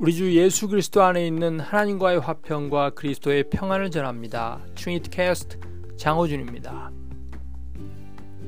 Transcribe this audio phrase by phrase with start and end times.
[0.00, 4.60] 우리 주 예수 그리스도 안에 있는 하나님과의 화평과 그리스도의 평안을 전합니다.
[4.74, 5.58] 트리니티 캐스트
[5.98, 6.90] 장호준입니다.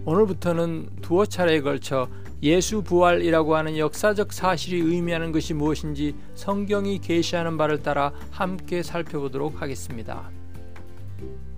[0.07, 2.09] 오늘부터는 두어 차례에 걸쳐
[2.43, 10.31] 예수 부활이라고 하는 역사적 사실이 의미하는 것이 무엇인지 성경이 계시하는 바를 따라 함께 살펴보도록 하겠습니다.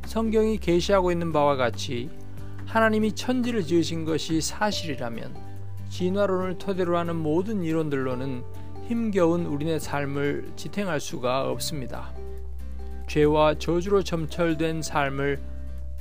[0.06, 2.10] 성경이 계시하고 있는 바와 같이
[2.66, 5.36] 하나님이 천지를 지으신 것이 사실이라면
[5.88, 12.12] 진화론을 토대로 하는 모든 이론들로는 힘겨운 우리네 삶을 지탱할 수가 없습니다.
[13.08, 15.40] 죄와 저주로 점철된 삶을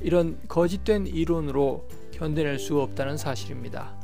[0.00, 3.94] 이런 거짓된 이론으로 견뎌낼 수 없다는 사실입니다.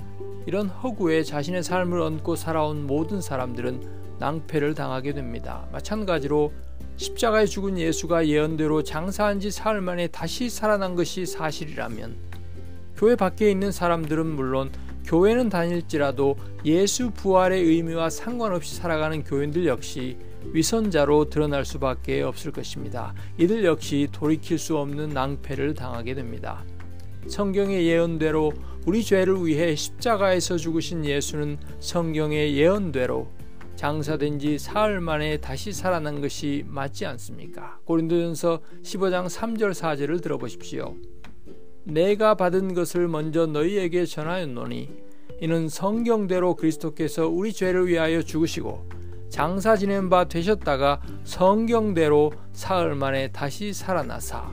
[0.47, 5.67] 이런 허구에 자신의 삶을 얹고 살아온 모든 사람들은 낭패를 당하게 됩니다.
[5.73, 6.53] 마찬가지로
[6.97, 12.17] 십자가에 죽은 예수가 예언대로 장사한 지 사흘 만에 다시 살아난 것이 사실이라면
[12.97, 14.71] 교회 밖에 있는 사람들은 물론
[15.11, 20.17] 교회는 다닐지라도 예수 부활의 의미와 상관없이 살아가는 교인들 역시
[20.53, 23.13] 위선자로 드러날 수밖에 없을 것입니다.
[23.37, 26.65] 이들 역시 돌이킬 수 없는 낭패를 당하게 됩니다.
[27.27, 28.53] 성경의 예언대로
[28.87, 33.27] 우리 죄를 위해 십자가에서 죽으신 예수는 성경의 예언대로
[33.75, 37.81] 장사된 지 사흘 만에 다시 살아난 것이 맞지 않습니까?
[37.85, 40.95] 고린도전서 15장 3절 4절을 들어보십시오.
[41.85, 45.10] 내가 받은 것을 먼저 너희에게 전하였노니
[45.41, 48.87] 이는 성경대로 그리스도께서 우리 죄를 위하여 죽으시고
[49.31, 54.47] 장사 지낸 바 되셨다가 성경대로 사흘 만에 다시 살아나사.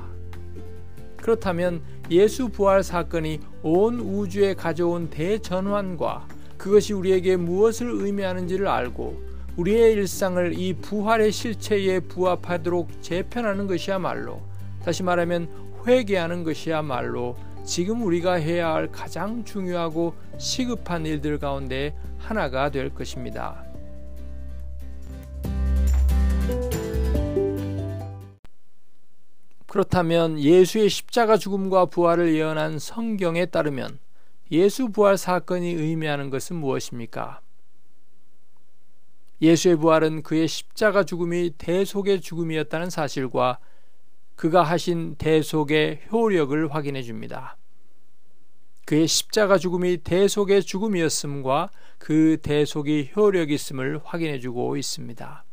[1.17, 6.27] 그렇다면 예수 부활 사건이 온 우주에 가져온 대전환과
[6.57, 9.21] 그것이 우리에게 무엇을 의미하는지를 알고
[9.57, 14.41] 우리의 일상을 이 부활의 실체에 부합하도록 재편하는 것이야말로
[14.85, 15.49] 다시 말하면
[15.85, 17.35] 회개하는 것이야말로
[17.67, 23.61] 지금 우리가 해야 할 가장 중요하고 시급한 일들 가운데 하나가 될 것입니다.
[29.67, 33.99] 그렇다면 예수의 십자가 죽음과 부활을 예언한 성경에 따르면
[34.49, 37.41] 예수 부활 사건이 의미하는 것은 무엇입니까?
[39.41, 43.59] 예수의 부활은 그의 십자가 죽음이 대속의 죽음이었다는 사실과
[44.37, 47.57] 그가 하신 대속의 효력을 확인해 줍니다.
[48.87, 55.43] 그의 십자가 죽음이 대속의 죽음이었음과 그 대속이 효력 있음을 확인해 주고 있습니다.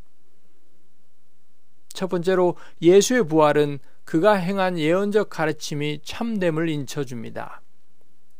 [1.92, 7.60] 첫 번째로 예수의 부활은 그가 행한 예언적 가르침이 참됨을 인쳐줍니다.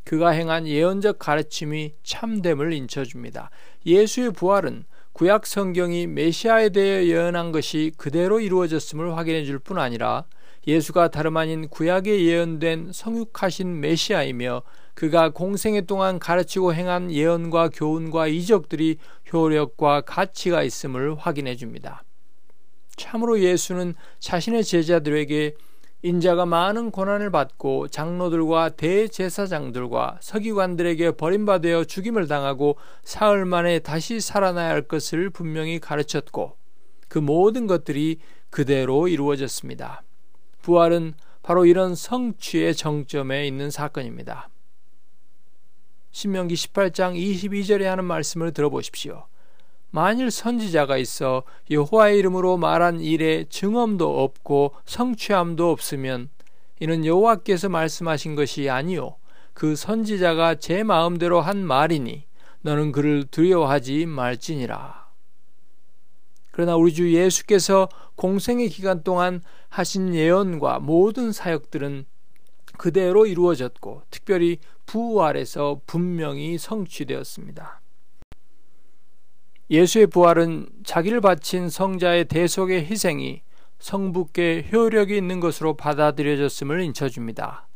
[0.05, 3.51] 그가 행한 예언적 가르침이 참됨을 인쳐줍니다.
[3.85, 10.25] 예수의 부활은 구약 성경이 메시아에 대해 예언한 것이 그대로 이루어졌음을 확인해 줄 뿐 아니라
[10.69, 14.63] 예수가 다름 아닌 구약에 예언된 성육하신 메시아이며
[14.95, 18.99] 그가 공생애 동안 가르치고 행한 예언과 교훈과 이적들이
[19.33, 22.05] 효력과 가치가 있음을 확인해 줍니다.
[22.97, 25.55] 참으로 예수는 자신의 제자들에게
[26.03, 34.83] 인자가 많은 고난을 받고 장로들과 대제사장들과 서기관들에게 버림받아 죽임을 당하고 사흘 만에 다시 살아나야 할
[34.83, 36.57] 것을 분명히 가르쳤고
[37.09, 38.19] 그 모든 것들이
[38.51, 40.03] 그대로 이루어졌습니다.
[40.61, 44.51] 부활은 바로 이런 성취의 정점에 있는 사건입니다.
[46.15, 49.25] 신명기 18장 22절에 하는 말씀을 들어보십시오.
[49.91, 51.43] 만일 선지자가 있어
[51.73, 56.29] 여호와의 이름으로 말한 일에 증언도 없고 성취함도 없으면
[56.79, 59.17] 이는 여호와께서 말씀하신 것이 아니요
[59.55, 62.27] 그 선지자가 제 마음대로 한 말이니
[62.63, 65.09] 너는 그를 두려워하지 말지니라.
[66.53, 72.07] 그러나 우리 주 예수께서 공생의 기간 동안 하신 예언과 모든 사역들은
[72.77, 77.81] 그대로 이루어졌고 특별히 부활에서 분명히 성취되었습니다.
[79.71, 83.43] 예수의 부활은 자기를 바친 성자의 대속의 희생이
[83.79, 87.69] 성부께 효력이 있는 것으로 받아들여졌음을 인쳐줍니다.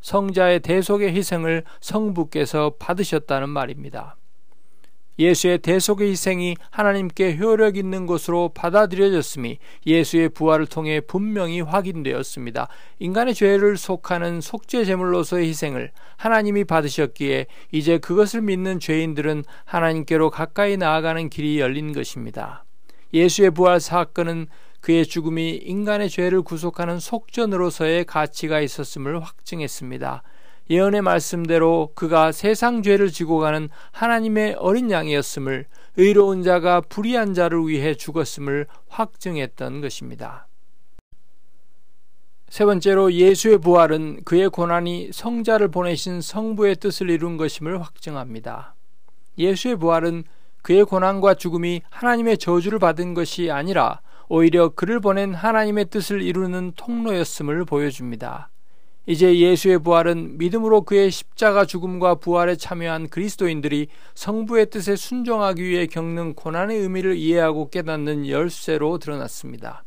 [0.00, 4.16] 성자의 대속의 희생을 성부께서 받으셨다는 말입니다.
[5.18, 12.68] 예수의 대속의 희생이 하나님께 효력 있는 것으로 받아들여졌음이 예수의 부활을 통해 분명히 확인되었습니다.
[12.98, 21.30] 인간의 죄를 속하는 속죄 제물로서의 희생을 하나님이 받으셨기에 이제 그것을 믿는 죄인들은 하나님께로 가까이 나아가는
[21.30, 22.64] 길이 열린 것입니다.
[23.12, 24.48] 예수의 부활 사건은
[24.80, 30.22] 그의 죽음이 인간의 죄를 구속하는 속전으로서의 가치가 있었음을 확증했습니다.
[30.70, 35.66] 예언의 말씀대로 그가 세상 죄를 지고 가는 하나님의 어린 양이었음을
[35.96, 40.48] 의로운 자가 불의한 자를 위해 죽었음을 확증했던 것입니다.
[42.48, 48.74] 세 번째로 예수의 부활은 그의 고난이 성자를 보내신 성부의 뜻을 이룬 것임을 확증합니다.
[49.36, 50.24] 예수의 부활은
[50.62, 57.64] 그의 고난과 죽음이 하나님의 저주를 받은 것이 아니라 오히려 그를 보낸 하나님의 뜻을 이루는 통로였음을
[57.64, 58.48] 보여줍니다.
[59.06, 66.34] 이제 예수의 부활은 믿음으로 그의 십자가 죽음과 부활에 참여한 그리스도인들이 성부의 뜻에 순종하기 위해 겪는
[66.34, 69.84] 고난의 의미를 이해하고 깨닫는 열쇠로 드러났습니다.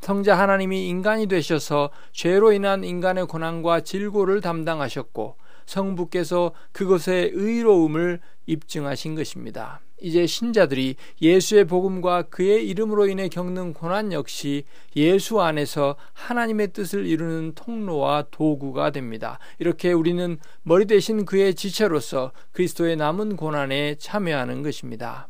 [0.00, 9.80] 성자 하나님이 인간이 되셔서 죄로 인한 인간의 고난과 질고를 담당하셨고 성부께서 그것의 의로움을 입증하신 것입니다.
[10.00, 14.64] 이제 신자들이 예수의 복음과 그의 이름으로 인해 겪는 고난 역시
[14.94, 19.38] 예수 안에서 하나님의 뜻을 이루는 통로와 도구가 됩니다.
[19.58, 25.28] 이렇게 우리는 머리 대신 그의 지체로서 그리스도의 남은 고난에 참여하는 것입니다.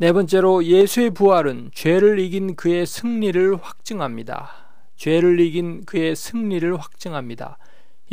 [0.00, 4.50] 네 번째로 예수의 부활은 죄를 이긴 그의 승리를 확증합니다.
[4.96, 7.58] 죄를 이긴 그의 승리를 확증합니다.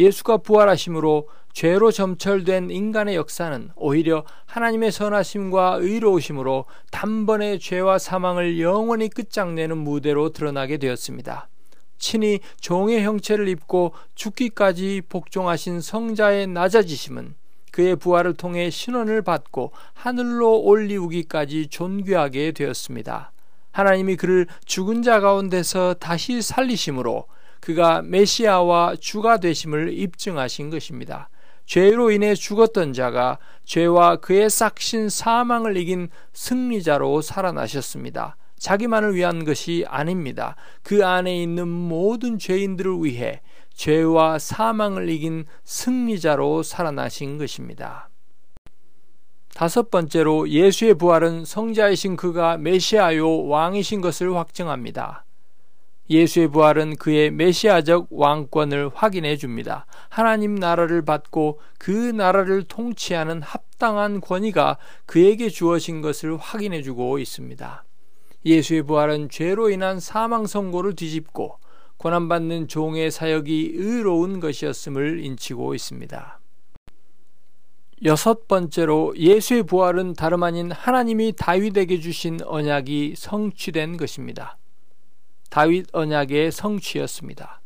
[0.01, 9.77] 예수가 부활하심으로 죄로 점철된 인간의 역사는 오히려 하나님의 선하심과 의로우심으로 단번에 죄와 사망을 영원히 끝장내는
[9.77, 11.49] 무대로 드러나게 되었습니다.
[11.97, 17.35] 친히 종의 형체를 입고 죽기까지 복종하신 성자의 낮아지심은
[17.71, 23.31] 그의 부활을 통해 신원을 받고 하늘로 올리우기까지 존귀하게 되었습니다.
[23.71, 27.25] 하나님이 그를 죽은 자 가운데서 다시 살리심으로
[27.61, 31.29] 그가 메시아와 주가 되심을 입증하신 것입니다.
[31.65, 38.35] 죄로 인해 죽었던 자가 죄와 그의 싹신 사망을 이긴 승리자로 살아나셨습니다.
[38.57, 40.55] 자기만을 위한 것이 아닙니다.
[40.83, 43.41] 그 안에 있는 모든 죄인들을 위해
[43.73, 48.09] 죄와 사망을 이긴 승리자로 살아나신 것입니다.
[49.53, 55.25] 다섯 번째로 예수의 부활은 성자이신 그가 메시아요 왕이신 것을 확증합니다.
[56.11, 59.85] 예수의 부활은 그의 메시아적 왕권을 확인해 줍니다.
[60.09, 67.85] 하나님 나라를 받고 그 나라를 통치하는 합당한 권위가 그에게 주어진 것을 확인해 주고 있습니다.
[68.45, 71.57] 예수의 부활은 죄로 인한 사망 선고를 뒤집고
[71.95, 76.39] 고난받는 종의 사역이 의로운 것이었음을 인치고 있습니다.
[78.03, 84.57] 여섯 번째로 예수의 부활은 다름 아닌 하나님이 다윗에게 주신 언약이 성취된 것입니다.
[85.51, 87.61] 다윗 언약의 성취였습니다.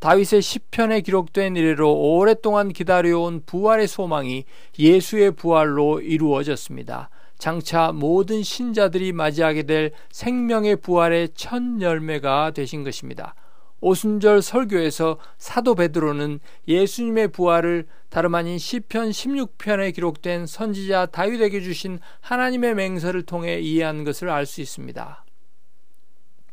[0.00, 4.44] 다윗의 시편에 기록된 이래로 오랫동안 기다려온 부활의 소망이
[4.76, 7.10] 예수의 부활로 이루어졌습니다.
[7.38, 13.36] 장차 모든 신자들이 맞이하게 될 생명의 부활의 첫 열매가 되신 것입니다.
[13.80, 22.74] 오순절 설교에서 사도 베드로는 예수님의 부활을 다름 아닌 시편 16편에 기록된 선지자 다윗에게 주신 하나님의
[22.74, 25.25] 맹세를 통해 이해한 것을 알 수 있습니다.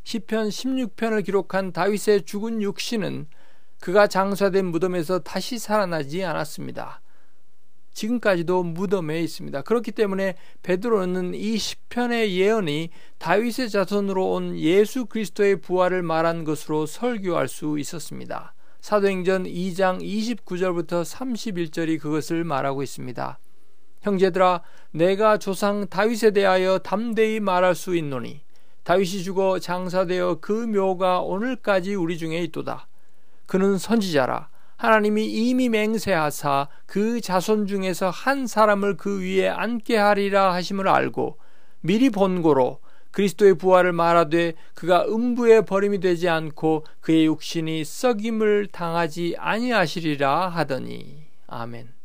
[0.04, 3.28] 시편 16편을 기록한 다윗의 죽은 육신은
[3.80, 7.02] 그가 장사된 무덤에서 다시 살아나지 않았습니다.
[7.94, 9.62] 지금까지도 무덤에 있습니다.
[9.62, 12.90] 그렇기 때문에 베드로는 이 시편의 예언이
[13.20, 18.54] 다윗의 자손으로 온 예수 그리스도의 부활을 말한 것으로 설교할 수 있었습니다.
[18.82, 23.40] 사도행전 2장 29절부터 31절이 그것을 말하고 있습니다.
[24.02, 24.62] 형제들아
[24.92, 28.42] 내가 조상 다윗에 대하여 담대히 말할 수 있노니
[28.84, 32.88] 다윗이 죽어 장사되어 그 묘가 오늘까지 우리 중에 있도다.
[33.46, 40.88] 그는 선지자라 하나님이 이미 맹세하사 그 자손 중에서 한 사람을 그 위에 앉게 하리라 하심을
[40.88, 41.38] 알고
[41.82, 42.80] 미리 본고로
[43.12, 52.03] 그리스도의 부활을 말하되 그가 음부에 버림이 되지 않고 그의 육신이 썩임을 당하지 아니하시리라 하더니 아멘.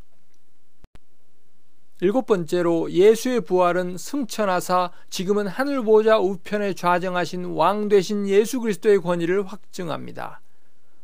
[2.01, 9.45] 일곱 번째로 예수의 부활은 승천하사 지금은 하늘 보좌 우편에 좌정하신 왕 되신 예수 그리스도의 권위를
[9.45, 10.41] 확증합니다.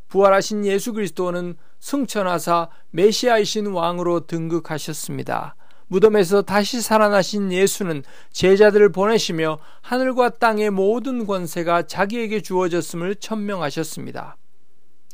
[0.08, 5.56] 부활하신 예수 그리스도는 승천하사 메시아이신 왕으로 등극하셨습니다.
[5.88, 14.36] 무덤에서 다시 살아나신 예수는 제자들을 보내시며 하늘과 땅의 모든 권세가 자기에게 주어졌음을 천명하셨습니다.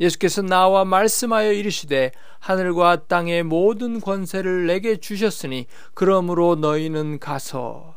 [0.00, 7.96] 예수께서 나와 말씀하여 이르시되 하늘과 땅의 모든 권세를 내게 주셨으니 그러므로 너희는 가서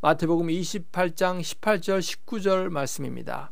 [0.00, 3.50] 마태복음 28장 18절 19절 말씀입니다.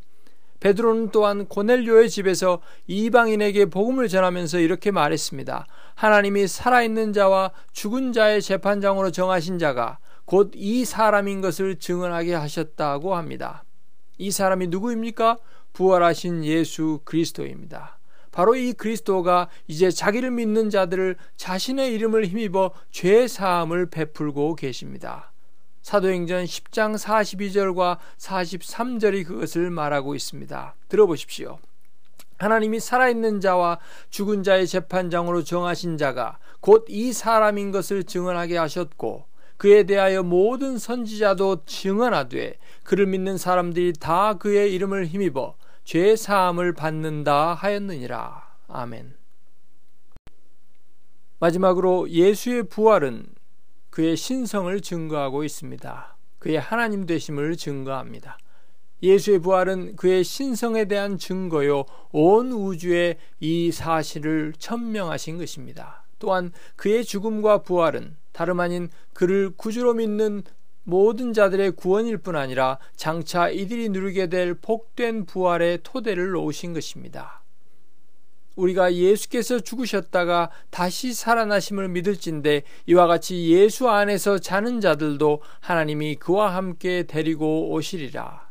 [0.60, 5.66] 베드로는 또한 고넬료의 집에서 이방인에게 복음을 전하면서 이렇게 말했습니다.
[5.96, 13.64] 하나님이 살아있는 자와 죽은 자의 재판장으로 정하신 자가 곧 이 사람인 것을 증언하게 하셨다고 합니다.
[14.18, 15.38] 이 사람이 누구입니까?
[15.72, 17.98] 부활하신 예수 그리스도입니다.
[18.30, 25.32] 바로 이 그리스도가 이제 자기를 믿는 자들을 자신의 이름을 힘입어 죄 사함을 베풀고 계십니다.
[25.82, 30.74] 사도행전 10장 42절과 43절이 그것을 말하고 있습니다.
[30.88, 31.58] 들어보십시오.
[32.38, 33.78] 하나님이 살아있는 자와
[34.10, 39.26] 죽은 자의 재판장으로 정하신 자가 곧 이 사람인 것을 증언하게 하셨고
[39.56, 45.54] 그에 대하여 모든 선지자도 증언하되 그를 믿는 사람들이 다 그의 이름을 힘입어
[45.92, 48.56] 죄 사함을 받는다 하였느니라.
[48.66, 49.12] 아멘.
[51.38, 53.26] 마지막으로 예수의 부활은
[53.90, 56.16] 그의 신성을 증거하고 있습니다.
[56.38, 58.38] 그의 하나님 되심을 증거합니다.
[59.02, 66.06] 예수의 부활은 그의 신성에 대한 증거요, 온 우주에 이 사실을 천명하신 것입니다.
[66.18, 70.44] 또한 그의 죽음과 부활은 다름 아닌 그를 구주로 믿는
[70.84, 77.42] 모든 자들의 구원일 뿐 아니라 장차 이들이 누리게 될 복된 부활의 토대를 놓으신 것입니다.
[78.56, 87.04] 우리가 예수께서 죽으셨다가 다시 살아나심을 믿을진데 이와 같이 예수 안에서 자는 자들도 하나님이 그와 함께
[87.04, 88.50] 데리고 오시리라.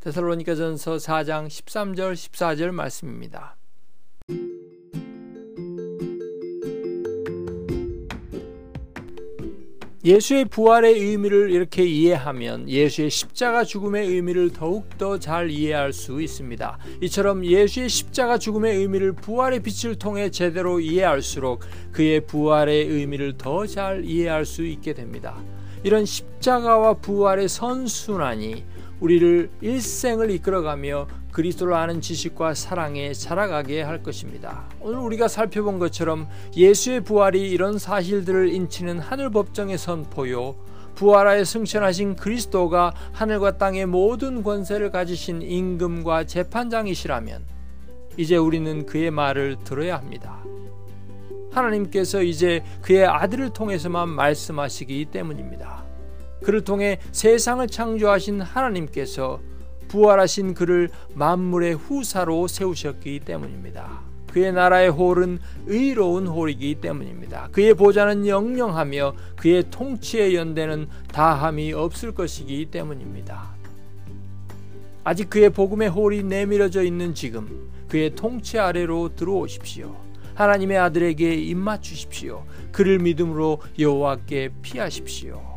[0.00, 3.56] 데살로니가전서 4장 13절 14절 말씀입니다.
[10.06, 16.78] 예수의 부활의 의미를 이렇게 이해하면 예수의 십자가 죽음의 의미를 더욱더 잘 이해할 수 있습니다.
[17.02, 24.04] 이처럼 예수의 십자가 죽음의 의미를 부활의 빛을 통해 제대로 이해할수록 그의 부활의 의미를 더 잘
[24.04, 25.42] 이해할 수 있게 됩니다.
[25.82, 28.64] 이런 십자가와 부활의 선순환이
[29.00, 34.64] 우리를 일생을 이끌어가며 그리스도를 아는 지식과 사랑에 자라가게 할 것입니다.
[34.80, 36.26] 오늘 우리가 살펴본 것처럼
[36.56, 40.54] 예수의 부활이 이런 사실들을 인치는 하늘 법정의 선포요.
[40.94, 47.44] 부활하에 승천하신 그리스도가 하늘과 땅의 모든 권세를 가지신 임금과 재판장이시라면
[48.16, 50.42] 이제 우리는 그의 말을 들어야 합니다.
[51.50, 55.84] 하나님께서 이제 그의 아들을 통해서만 말씀하시기 때문입니다.
[56.42, 59.38] 그를 통해 세상을 창조하신 하나님께서
[59.88, 64.00] 부활하신 그를 만물의 후사로 세우셨기 때문입니다.
[64.36, 67.48] 그의 나라의 홀은 의로운 홀이기 때문입니다.
[67.52, 73.56] 그의 보좌는 영영하며 그의 통치의 연대는 다함이 없을 것이기 때문입니다.
[75.04, 79.96] 아직 그의 복음의 홀이 내밀어져 있는 지금 그의 통치 아래로 들어오십시오.
[80.34, 82.44] 하나님의 아들에게 입맞추십시오.
[82.72, 85.55] 그를 믿음으로 여호와께 피하십시오.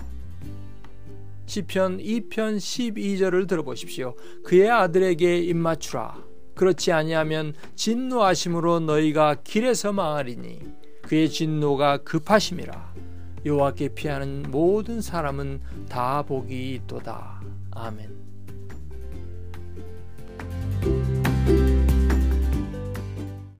[1.49, 4.13] 시편 2편 12절을 들어보십시오.
[4.43, 6.23] 그의 아들에게 입맞추라.
[6.53, 10.59] 그렇지 아니하면 진노하심으로 너희가 길에서 망하리니
[11.01, 12.93] 그의 진노가 급하심이라.
[13.47, 17.41] 여호와께 피하는 모든 사람은 다 복이 있도다.
[17.71, 18.18] 아멘.